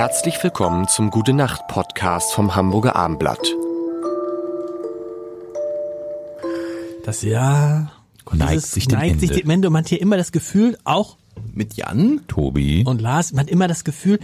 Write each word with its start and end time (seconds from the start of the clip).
Herzlich 0.00 0.42
willkommen 0.42 0.88
zum 0.88 1.10
Gute 1.10 1.34
Nacht 1.34 1.68
Podcast 1.68 2.32
vom 2.32 2.56
Hamburger 2.56 2.96
Armblatt. 2.96 3.54
Das 7.04 7.20
Jahr 7.20 7.92
Neigt 8.32 8.62
sich 8.62 8.88
dem 8.88 8.98
neigt 8.98 9.20
sich 9.20 9.28
Ende. 9.32 9.42
dem 9.42 9.50
Ende 9.50 9.68
und 9.68 9.74
man 9.74 9.82
hat 9.82 9.90
hier 9.90 10.00
immer 10.00 10.16
das 10.16 10.32
Gefühl, 10.32 10.78
auch 10.84 11.18
Mit 11.52 11.74
Jan? 11.74 12.22
Tobi. 12.28 12.82
und 12.86 13.02
Lars, 13.02 13.32
man 13.32 13.40
hat 13.44 13.50
immer 13.50 13.68
das 13.68 13.84
Gefühl, 13.84 14.18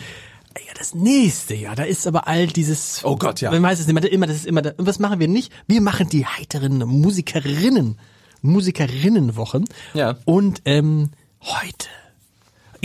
ja, 0.57 0.73
das 0.79 0.95
nächste 0.95 1.55
Jahr, 1.55 1.77
da 1.77 1.83
ist 1.83 2.07
aber 2.07 2.27
all 2.27 2.47
dieses. 2.47 3.03
Oh 3.05 3.17
Gott, 3.17 3.43
ja. 3.43 3.51
Man 3.51 3.63
weiß 3.63 3.79
es 3.79 3.87
nicht, 3.87 3.93
man 3.93 4.03
hat 4.03 4.11
immer, 4.11 4.27
das 4.27 4.37
ist 4.37 4.47
immer, 4.47 4.63
da- 4.63 4.73
und 4.79 4.87
was 4.87 4.99
machen 4.99 5.21
wir 5.21 5.29
nicht? 5.29 5.53
Wir 5.67 5.83
machen 5.83 6.09
die 6.09 6.25
heiteren 6.25 6.79
Musikerinnen, 6.79 7.99
Musikerinnenwochen. 8.41 9.67
Ja. 9.93 10.17
Und 10.25 10.63
ähm, 10.65 11.11
heute. 11.43 11.89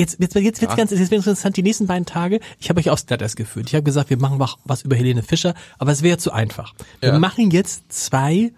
Jetzt, 0.01 0.17
jetzt, 0.19 0.35
jetzt 0.35 0.61
wird's 0.61 0.75
ganz, 0.75 0.91
jetzt 0.91 0.99
wird's 1.11 1.25
interessant, 1.27 1.55
die 1.57 1.63
nächsten 1.63 1.87
beiden 1.87 2.05
Tage, 2.05 2.39
ich 2.59 2.69
habe 2.69 2.79
euch 2.79 2.89
aufs 2.89 3.05
Glatteis 3.05 3.35
geführt. 3.35 3.67
Ich 3.69 3.75
habe 3.75 3.83
gesagt, 3.83 4.09
wir 4.09 4.17
machen 4.17 4.39
was- 4.39 4.57
was 4.65 4.81
über 4.81 4.95
Helene 4.95 5.23
Fischer, 5.23 5.53
aber 5.77 5.91
es 5.91 6.01
wäre 6.01 6.17
zu 6.17 6.31
einfach. 6.31 6.73
Wir 6.99 7.09
Ja. 7.09 7.19
machen 7.19 7.51
jetzt 7.51 7.91
zwei 7.91 8.51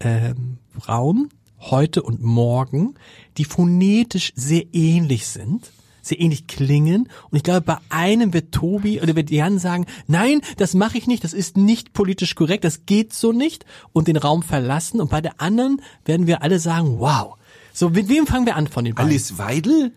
ähm, 0.00 0.58
Frauen, 0.78 1.28
heute 1.58 2.02
und 2.02 2.22
morgen, 2.22 2.94
die 3.36 3.44
phonetisch 3.44 4.32
sehr 4.34 4.64
ähnlich 4.72 5.26
sind, 5.26 5.70
sehr 6.00 6.18
ähnlich 6.20 6.46
klingen. 6.46 7.08
Und 7.30 7.36
ich 7.36 7.42
glaube, 7.42 7.60
bei 7.60 7.76
einem 7.90 8.32
wird 8.32 8.52
Tobi 8.52 9.00
oder 9.02 9.14
wird 9.14 9.30
Jan 9.30 9.58
sagen, 9.58 9.84
nein, 10.06 10.40
das 10.56 10.72
mache 10.74 10.96
ich 10.96 11.06
nicht, 11.06 11.22
das 11.22 11.34
ist 11.34 11.58
nicht 11.58 11.92
politisch 11.92 12.34
korrekt, 12.34 12.64
das 12.64 12.86
geht 12.86 13.12
so 13.12 13.32
nicht 13.32 13.66
und 13.92 14.08
den 14.08 14.16
Raum 14.16 14.42
verlassen. 14.42 15.00
Und 15.02 15.10
bei 15.10 15.20
der 15.20 15.38
anderen 15.40 15.82
werden 16.06 16.26
wir 16.26 16.42
alle 16.42 16.58
sagen, 16.58 16.98
wow. 16.98 17.36
So, 17.74 17.90
mit 17.90 18.08
wem 18.08 18.26
fangen 18.26 18.46
wir 18.46 18.56
an 18.56 18.66
von 18.66 18.84
den 18.86 18.94
beiden? 18.94 19.10
Alice 19.10 19.36
Weidel? 19.38 19.92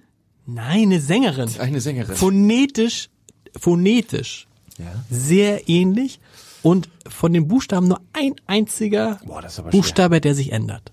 Nein, 0.45 0.83
eine 0.83 0.99
Sängerin. 1.01 1.49
Eine 1.59 1.81
Sängerin. 1.81 2.15
Phonetisch, 2.15 3.09
phonetisch 3.57 4.47
Ja. 4.77 4.85
sehr 5.09 5.69
ähnlich 5.69 6.19
und 6.63 6.89
von 7.07 7.33
den 7.33 7.47
Buchstaben 7.47 7.87
nur 7.87 8.01
ein 8.13 8.33
einziger 8.47 9.19
Boah, 9.25 9.43
Buchstabe, 9.71 10.21
der 10.21 10.35
sich 10.35 10.51
ändert. 10.51 10.91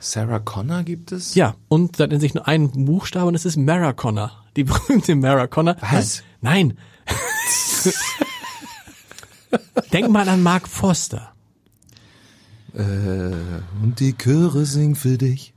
Sarah 0.00 0.40
Connor 0.40 0.82
gibt 0.82 1.12
es? 1.12 1.34
Ja, 1.34 1.54
und 1.68 2.00
da 2.00 2.06
nennt 2.06 2.20
sich 2.22 2.34
nur 2.34 2.48
ein 2.48 2.70
Buchstabe 2.86 3.26
und 3.26 3.34
es 3.34 3.44
ist 3.44 3.56
Mara 3.56 3.92
Connor. 3.92 4.32
Die 4.56 4.64
berühmte 4.64 5.14
Mara 5.14 5.46
Connor. 5.46 5.76
Was? 5.80 6.22
Nein. 6.40 6.76
Denk 9.92 10.08
mal 10.10 10.28
an 10.28 10.42
Mark 10.42 10.66
Foster. 10.68 11.32
Und 12.74 14.00
die 14.00 14.16
Chöre 14.16 14.64
singen 14.64 14.94
für 14.96 15.18
dich. 15.18 15.52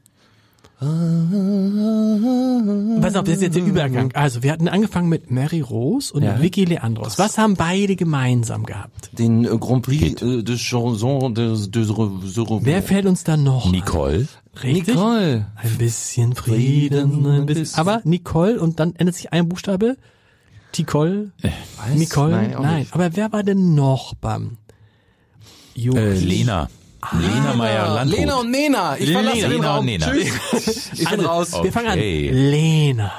Pass 3.01 3.15
auf, 3.15 3.23
das 3.23 3.35
ist 3.35 3.41
jetzt 3.41 3.55
der 3.55 3.63
Übergang. 3.65 4.11
Also, 4.13 4.43
wir 4.43 4.51
hatten 4.51 4.67
angefangen 4.67 5.07
mit 5.09 5.31
Mary 5.31 5.61
Rose 5.61 6.13
und 6.13 6.23
Ja. 6.23 6.41
Vicky 6.41 6.65
Leandros. 6.65 7.17
Was 7.17 7.37
haben 7.37 7.55
beide 7.55 7.95
gemeinsam 7.95 8.65
gehabt? 8.65 9.09
Den 9.17 9.45
äh, 9.45 9.57
Grand 9.57 9.83
Prix 9.85 10.21
äh, 10.21 10.43
de 10.43 10.57
Chanson 10.57 11.33
de, 11.33 11.55
de, 11.69 11.85
de, 11.85 12.59
Wer 12.61 12.83
fällt 12.83 13.05
uns 13.05 13.23
da 13.23 13.37
noch? 13.37 13.71
Nicole. 13.71 14.27
Richtig? 14.63 14.95
Nicole. 14.95 15.47
Ein 15.55 15.77
bisschen 15.77 16.35
Frieden, 16.35 17.25
ein 17.25 17.45
bisschen. 17.45 17.79
Aber 17.79 18.01
Nicole 18.03 18.59
und 18.59 18.79
dann 18.79 18.95
ändert 18.95 19.15
sich 19.15 19.31
ein 19.33 19.47
Buchstabe. 19.47 19.97
Ticole. 20.71 21.31
Nicole. 21.95 22.31
Nein, 22.31 22.55
Nein, 22.61 22.87
aber 22.91 23.15
wer 23.15 23.31
war 23.31 23.43
denn 23.43 23.75
noch 23.75 24.13
beim 24.15 24.57
Jo 25.73 25.93
Äh, 25.93 26.13
Lena. 26.19 26.69
Lena 27.13 27.53
Meyer 27.55 27.93
Landrut. 27.95 28.19
Lena 28.19 28.35
und 28.35 28.51
Nena. 28.51 28.97
Ich 28.97 29.11
verlasse 29.11 29.35
Lena 29.37 29.47
den 29.49 29.59
und 29.59 29.65
Raum. 29.65 29.85
Nena. 29.85 30.11
Tschüss. 30.11 30.91
Ich 30.93 31.09
bin 31.09 31.19
raus. 31.21 31.51
Wir 31.61 31.71
fangen 31.71 31.87
an. 31.87 31.99
Okay. 31.99 32.29
Lena. 32.31 33.11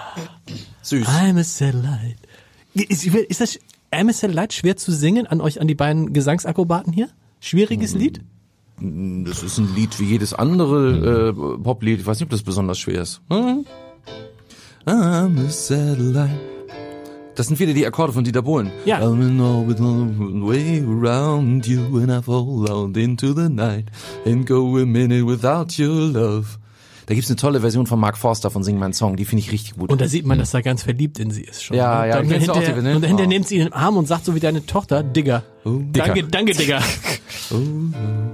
Süß. 0.82 1.06
I'm 1.08 1.38
a 1.38 1.44
satellite. 1.44 2.16
Ist, 2.74 3.06
ist 3.06 3.40
das 3.40 3.58
I'm 3.92 4.08
a 4.10 4.12
satellite 4.12 4.54
schwer 4.54 4.76
zu 4.76 4.92
singen 4.92 5.26
an 5.26 5.40
euch, 5.40 5.60
an 5.60 5.68
die 5.68 5.74
beiden 5.74 6.12
Gesangsakrobaten 6.12 6.92
hier? 6.92 7.08
Schwieriges 7.40 7.92
Hm. 7.92 8.00
Lied? 8.00 8.20
Das 8.78 9.42
ist 9.42 9.58
ein 9.58 9.74
Lied 9.74 9.98
wie 10.00 10.04
jedes 10.04 10.34
andere 10.34 11.30
äh, 11.30 11.62
Poplied. 11.62 12.00
Ich 12.00 12.06
weiß 12.06 12.18
nicht, 12.18 12.26
ob 12.26 12.30
das 12.30 12.42
besonders 12.42 12.78
schwer 12.78 13.02
ist. 13.02 13.20
Hm? 13.30 13.64
I'm 14.86 15.46
a 15.46 15.48
satellite. 15.50 16.55
Das 17.36 17.48
sind 17.48 17.60
wieder 17.60 17.74
die 17.74 17.86
Akkorde 17.86 18.12
von 18.14 18.24
Dieter 18.24 18.42
Bohlen. 18.42 18.70
Ja. 18.86 18.98
I'm 19.00 19.20
in 19.20 19.38
orbit 19.40 19.78
way 19.78 20.82
around 20.82 21.66
you 21.66 21.98
and 21.98 22.10
I 22.10 22.22
fall 22.22 22.68
out 22.70 22.96
into 22.96 23.34
the 23.34 23.48
night 23.50 23.84
and 24.24 24.46
go 24.46 24.76
a 24.78 24.86
minute 24.86 25.26
without 25.26 25.78
your 25.78 26.10
love. 26.10 26.46
Da 27.06 27.14
gibt's 27.14 27.30
eine 27.30 27.36
tolle 27.36 27.60
Version 27.60 27.86
von 27.86 28.00
Mark 28.00 28.18
Forster 28.18 28.50
von 28.50 28.64
Sing 28.64 28.78
Mein 28.78 28.92
Song. 28.92 29.16
Die 29.16 29.24
finde 29.24 29.40
ich 29.44 29.52
richtig 29.52 29.76
gut. 29.76 29.90
Und 29.90 30.00
da 30.00 30.08
sieht 30.08 30.26
man, 30.26 30.38
dass 30.38 30.54
er 30.54 30.62
ganz 30.62 30.82
verliebt 30.82 31.20
in 31.20 31.30
sie 31.30 31.42
ist 31.42 31.62
schon. 31.62 31.76
Ja, 31.76 32.02
ne? 32.02 32.08
ja, 32.08 32.16
Dann 32.16 32.28
du 32.28 32.34
auch 32.34 32.40
hinterher, 32.40 32.74
die, 32.74 32.82
ne? 32.82 32.96
Und 32.96 33.02
dahinter 33.02 33.24
Oh. 33.24 33.28
nimmt 33.28 33.46
sie 33.46 33.58
in 33.58 33.64
den 33.64 33.72
Arm 33.72 33.96
und 33.96 34.08
sagt 34.08 34.24
so 34.24 34.34
wie 34.34 34.40
deine 34.40 34.66
Tochter, 34.66 35.04
Digger. 35.04 35.44
Danke, 35.64 36.24
danke, 36.24 36.52
Digger. 36.52 36.80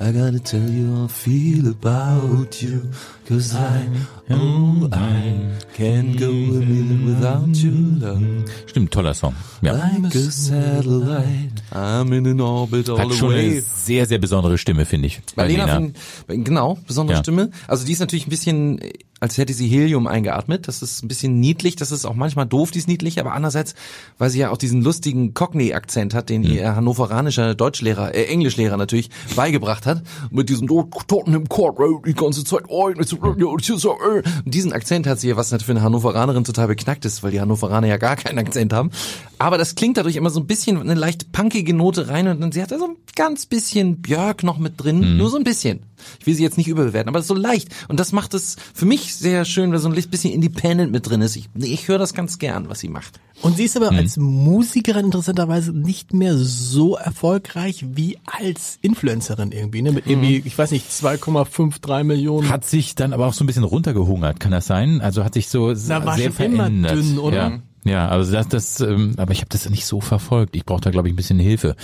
I 0.00 0.12
gotta 0.12 0.38
tell 0.38 0.60
you 0.70 0.94
how 0.94 1.04
I 1.06 1.08
feel 1.08 1.66
about 1.68 2.62
you. 2.62 2.82
Cause 3.28 3.52
I, 3.54 3.84
oh, 4.30 4.88
I 4.92 5.50
can't 5.76 6.16
go 6.16 6.28
a 6.30 6.60
minute 6.60 7.04
without 7.04 7.54
your 7.56 7.72
love. 8.00 8.22
Stimmt, 8.66 8.92
toller 8.92 9.12
Song. 9.12 9.34
Ja. 9.60 9.72
Like 9.72 10.14
a 10.14 10.30
satellite, 10.30 11.62
I'm 11.72 12.12
in 12.12 12.26
an 12.26 12.40
orbit 12.40 12.88
all 12.88 12.98
Hat 12.98 13.08
the 13.08 13.14
schon 13.16 13.32
eine 13.32 13.54
way. 13.56 13.60
sehr, 13.60 14.06
sehr 14.06 14.18
besondere 14.18 14.56
Stimme, 14.56 14.84
finde 14.84 15.08
ich. 15.08 15.20
Bei 15.34 15.48
Lena, 15.48 15.64
Lena. 15.78 15.90
find- 16.28 16.44
genau, 16.44 16.78
besondere 16.86 17.16
Ja. 17.16 17.22
Stimme. 17.24 17.50
Also 17.66 17.84
die 17.84 17.92
ist 17.92 18.00
natürlich 18.00 18.26
ein 18.26 18.30
bisschen, 18.30 18.80
als 19.20 19.38
hätte 19.38 19.52
sie 19.52 19.68
Helium 19.68 20.06
eingeatmet. 20.06 20.68
Das 20.68 20.82
ist 20.82 21.02
ein 21.02 21.08
bisschen 21.08 21.40
niedlich, 21.40 21.76
das 21.76 21.92
ist 21.92 22.04
auch 22.04 22.14
manchmal 22.14 22.46
doof, 22.46 22.70
die 22.70 22.78
ist 22.78 22.88
niedlich, 22.88 23.20
aber 23.20 23.32
andererseits, 23.32 23.74
weil 24.18 24.30
sie 24.30 24.40
ja 24.40 24.50
auch 24.50 24.56
diesen 24.56 24.82
lustigen 24.82 25.34
Cockney-Akzent 25.34 26.14
hat, 26.14 26.28
den 26.28 26.42
ihr 26.42 26.76
hannoveranischer 26.76 27.54
Deutschlehrer, 27.54 28.14
äh, 28.14 28.24
Englischlehrer 28.24 28.76
natürlich 28.76 29.10
beigebracht 29.34 29.86
hat. 29.86 30.02
Mit 30.30 30.48
diesem 30.48 30.70
oh, 30.70 30.88
Tottenham 31.06 31.48
Court 31.48 31.78
Road 31.78 32.06
die 32.06 32.14
ganze 32.14 32.44
Zeit. 32.44 32.62
Oh, 32.68 32.86
und 32.86 34.54
diesen 34.54 34.72
Akzent 34.72 35.06
hat 35.06 35.20
sie 35.20 35.28
ja, 35.28 35.36
was 35.36 35.50
natürlich 35.50 35.66
für 35.66 35.72
eine 35.72 35.82
Hannoveranerin 35.82 36.44
total 36.44 36.68
beknackt 36.68 37.04
ist, 37.04 37.22
weil 37.22 37.30
die 37.30 37.40
Hannoveraner 37.40 37.86
ja 37.86 37.96
gar 37.96 38.16
keinen 38.16 38.38
Akzent 38.38 38.72
haben. 38.72 38.90
Aber 39.38 39.56
das 39.58 39.74
klingt 39.74 39.96
dadurch 39.96 40.16
immer 40.16 40.30
so 40.30 40.40
ein 40.40 40.46
bisschen 40.46 40.78
eine 40.80 40.94
leicht 40.94 41.32
punkige 41.32 41.72
Note 41.74 42.08
rein 42.08 42.26
und 42.28 42.40
dann 42.40 42.52
sie 42.52 42.62
hat 42.62 42.70
da 42.72 42.78
so 42.78 42.86
ein 42.86 42.96
ganz 43.14 43.46
bisschen 43.46 44.00
Björk 44.02 44.42
noch 44.42 44.58
mit 44.58 44.74
drin, 44.82 45.16
nur 45.16 45.30
so 45.30 45.36
ein 45.36 45.44
bisschen. 45.44 45.80
Ich 46.20 46.26
will 46.26 46.34
sie 46.34 46.42
jetzt 46.44 46.58
nicht 46.58 46.68
überbewerten, 46.68 47.08
aber 47.08 47.22
so 47.22 47.34
leicht. 47.34 47.68
Und 47.88 47.98
das 47.98 48.12
macht 48.12 48.32
es 48.34 48.56
für 48.72 48.86
mich 48.86 49.14
sehr 49.16 49.44
schön, 49.44 49.72
weil 49.72 49.78
so 49.80 49.88
ein 49.88 49.94
bisschen 49.94 50.32
Independent 50.32 50.92
mit 50.92 51.08
drin 51.08 51.22
ist. 51.22 51.36
Ich, 51.36 51.48
ich 51.56 51.88
höre 51.88 51.98
das 51.98 52.14
ganz 52.14 52.38
gern, 52.38 52.68
was 52.68 52.78
sie 52.80 52.88
macht. 52.88 53.18
Und 53.42 53.56
sie 53.56 53.64
ist 53.64 53.76
aber 53.76 53.90
Hm. 53.90 53.96
als 53.98 54.16
Musikerin 54.16 55.06
interessanterweise 55.06 55.72
nicht 55.72 56.12
mehr 56.14 56.36
so 56.36 56.96
erfolgreich 56.96 57.84
wie 57.94 58.18
als 58.26 58.78
Influencerin 58.82 59.52
irgendwie, 59.52 59.82
ne? 59.82 59.92
Mit 59.92 60.04
Hm. 60.06 60.12
irgendwie, 60.12 60.42
ich 60.44 60.56
weiß 60.58 60.70
nicht, 60.72 60.86
2,53 60.90 62.04
Millionen. 62.04 62.48
Hat 62.48 62.64
sich 62.64 62.94
dann 62.94 63.12
aber 63.12 63.26
auch 63.26 63.32
so 63.34 63.44
ein 63.44 63.46
bisschen 63.46 63.64
runtergehungert, 63.64 64.40
kann 64.40 64.50
das 64.52 64.66
sein? 64.66 65.00
Also 65.00 65.24
hat 65.24 65.34
sich 65.34 65.48
so 65.48 65.72
Na, 65.88 66.04
war 66.04 66.16
sehr 66.16 66.32
schon 66.32 66.46
immer 66.46 66.56
verändert. 66.64 66.96
dünn, 66.96 67.18
oder? 67.18 67.36
Ja. 67.36 67.58
Ja, 67.84 68.08
also 68.08 68.32
das, 68.32 68.48
das, 68.48 68.80
ähm, 68.80 69.14
aber 69.16 69.32
ich 69.32 69.38
habe 69.38 69.48
das 69.50 69.68
nicht 69.70 69.86
so 69.86 70.00
verfolgt. 70.00 70.54
Ich 70.56 70.66
brauche 70.66 70.80
da, 70.80 70.90
glaube 70.90 71.08
ich, 71.08 71.14
ein 71.14 71.16
bisschen 71.16 71.38
Hilfe. 71.38 71.74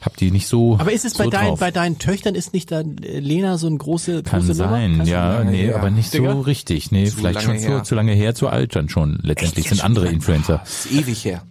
Hab 0.00 0.16
die 0.16 0.30
nicht 0.30 0.46
so. 0.46 0.76
aber 0.78 0.92
ist 0.92 1.04
es 1.04 1.14
bei, 1.14 1.24
so 1.24 1.30
deinen, 1.30 1.48
drauf. 1.48 1.60
bei 1.60 1.70
deinen 1.70 1.98
Töchtern 1.98 2.34
ist 2.34 2.52
nicht 2.54 2.70
da 2.70 2.80
äh, 2.80 3.18
Lena 3.20 3.58
so 3.58 3.66
eine 3.66 3.76
große, 3.76 4.22
Kann 4.22 4.40
große 4.40 4.54
sein, 4.54 5.00
du- 5.00 5.04
ja, 5.10 5.38
lange 5.38 5.50
nee, 5.50 5.64
her. 5.66 5.76
aber 5.76 5.90
nicht 5.90 6.14
Digga? 6.14 6.32
so 6.32 6.40
richtig. 6.40 6.90
Nee, 6.92 7.06
Zu 7.06 7.16
vielleicht 7.16 7.42
schon 7.42 7.58
zu, 7.58 7.82
zu 7.82 7.94
lange 7.94 8.12
her, 8.12 8.34
zu 8.34 8.48
alt 8.48 8.74
dann 8.76 8.88
schon. 8.88 9.18
Letztendlich 9.22 9.68
sind 9.68 9.84
andere 9.84 10.08
Influencer. 10.08 10.58
Das 10.64 10.86
ist 10.86 10.92
ewig 10.92 11.24
her. 11.24 11.42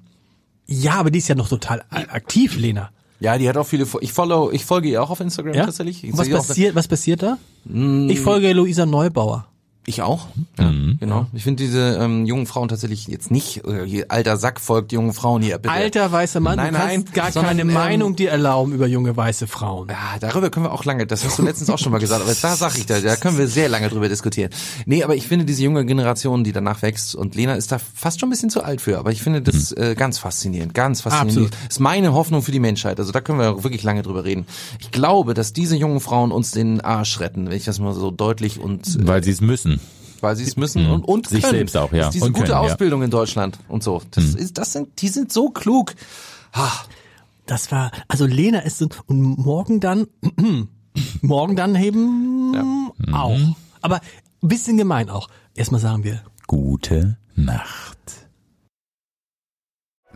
Ja, 0.66 0.94
aber 0.94 1.12
die 1.12 1.19
ist 1.19 1.28
ja 1.28 1.35
noch 1.35 1.50
total 1.50 1.84
aktiv, 1.91 2.58
Lena. 2.58 2.90
Ja, 3.19 3.38
die 3.38 3.47
hat 3.47 3.56
auch 3.56 3.68
viele. 3.68 3.85
Ich 4.02 4.12
follow, 4.14 4.52
ich 4.52 4.66
folge 4.66 4.90
ihr 4.90 5.02
auch 5.03 5.09
auf 5.09 5.19
Instagram 5.19 5.53
Ja? 5.53 5.66
tatsächlich. 5.66 6.03
Ich 6.03 6.18
was 6.18 6.30
passiert, 6.30 6.75
was 6.75 6.88
passiert 6.88 7.22
da? 7.24 7.38
Hm. 7.69 8.09
Ich 8.09 8.19
folge 8.19 8.52
Luisa 8.53 8.85
Neubauer. 8.85 9.47
Ich 9.88 10.01
auch. 10.01 10.28
Ja, 10.57 10.72
genau. 11.00 11.28
Ich 11.34 11.44
finde 11.44 11.63
diese 11.63 12.00
ähm, 12.01 12.25
jungen 12.25 12.47
Frauen 12.47 12.70
tatsächlich 12.70 13.08
jetzt 13.08 13.29
nicht, 13.29 13.64
äh, 13.67 14.05
alter 14.09 14.37
Sack 14.37 14.59
folgt 14.59 14.91
jungen 14.91 15.14
Frauen 15.14 15.43
hier. 15.43 15.59
Bitte. 15.59 15.72
Alter 15.72 16.11
weißer 16.11 16.40
Mann, 16.40 16.58
Nein, 16.58 16.73
du 16.73 16.79
kannst 16.79 16.96
nein, 16.96 17.05
gar 17.14 17.32
sondern, 17.32 17.58
keine 17.58 17.70
ähm, 17.70 17.73
Meinung 17.73 18.16
dir 18.16 18.32
erlauben 18.32 18.73
über 18.73 18.87
junge 18.87 19.16
weiße 19.16 19.46
Frauen. 19.46 19.90
Ja, 19.90 20.17
darüber 20.20 20.49
können 20.49 20.66
wir 20.66 20.72
auch 20.72 20.85
lange, 20.85 21.05
das 21.05 21.23
hast 21.23 21.37
du 21.37 21.43
letztens 21.43 21.70
auch 21.70 21.78
schon 21.78 21.91
mal 21.91 21.99
gesagt, 21.99 22.23
aber 22.23 22.34
da 22.34 22.55
sag 22.55 22.76
ich 22.78 22.87
da, 22.87 22.99
da 22.99 23.16
können 23.16 23.37
wir 23.37 23.47
sehr 23.47 23.70
lange 23.70 23.90
drüber 23.90 24.09
diskutieren. 24.09 24.49
Nee, 24.87 25.03
aber 25.03 25.16
ich 25.16 25.28
finde 25.28 25.46
diese 25.46 25.64
junge 25.64 25.85
Generation, 25.85 26.43
die 26.43 26.52
danach 26.52 26.81
wächst 26.81 27.14
und 27.14 27.35
Lena 27.35 27.53
ist 27.53 27.72
da 27.72 27.78
fast 27.78 28.20
schon 28.20 28.29
ein 28.29 28.31
bisschen 28.31 28.49
zu 28.49 28.64
alt 28.64 28.81
für, 28.81 28.97
aber 28.97 29.11
ich 29.11 29.22
finde 29.22 29.43
das 29.43 29.72
äh, 29.72 29.93
ganz 29.96 30.17
faszinierend, 30.17 30.73
ganz 30.73 31.02
faszinierend. 31.02 31.53
Absolut. 31.53 31.70
Ist 31.70 31.79
meine 31.79 32.14
Hoffnung 32.14 32.41
für 32.41 32.52
die 32.52 32.59
Menschheit, 32.59 32.99
also 32.99 33.11
da 33.11 33.22
können 33.22 33.38
wir 33.38 33.64
wirklich 33.64 33.84
lange 33.84 34.02
drüber 34.02 34.26
reden. 34.26 34.47
Ich 34.79 34.90
glaube, 34.90 35.35
dass 35.35 35.53
diese 35.53 35.76
jungen 35.76 35.99
Frauen 35.99 36.31
uns 36.31 36.49
den 36.49 36.81
Arsch 36.81 37.20
retten, 37.20 37.49
wenn 37.49 37.58
ich 37.58 37.66
das 37.66 37.78
mal 37.78 37.93
so 37.93 38.09
deutlich 38.09 38.59
und 38.59 38.88
äh, 38.88 39.08
Weil 39.08 39.23
sie 39.23 39.29
es 39.29 39.41
müssen. 39.41 39.75
Weil 40.22 40.36
sie 40.36 40.44
es 40.44 40.56
müssen 40.58 40.90
und, 40.90 41.04
und 41.04 41.28
Sich 41.28 41.42
können. 41.44 41.56
selbst 41.58 41.78
auch, 41.78 41.92
ja. 41.92 42.00
Das 42.00 42.08
ist 42.08 42.14
diese 42.16 42.26
Und 42.26 42.34
gute 42.34 42.46
können, 42.52 42.64
ja. 42.66 42.72
Ausbildung 42.74 43.04
in 43.04 43.12
Deutschland 43.12 43.60
und 43.68 43.84
so. 43.84 44.02
Das 44.12 44.24
ist, 44.36 44.58
das 44.58 44.74
sind, 44.74 45.02
die 45.02 45.08
sind 45.10 45.32
so 45.32 45.50
klug. 45.50 45.94
Ah, 46.54 46.72
Das 47.46 47.72
war, 47.72 47.92
also 48.08 48.26
Lena 48.26 48.60
ist 48.60 48.78
so, 48.80 48.88
und 49.08 49.22
morgen 49.22 49.80
dann, 49.80 50.08
morgen 51.22 51.56
dann 51.56 51.76
eben 51.76 52.92
auch. 53.12 53.38
Aber 53.82 54.00
ein 54.42 54.48
bisschen 54.48 54.78
gemein 54.78 55.10
auch. 55.10 55.28
Erstmal 55.54 55.82
sagen 55.82 56.04
wir, 56.04 56.22
Gute 56.48 57.18
Nacht. 57.36 58.25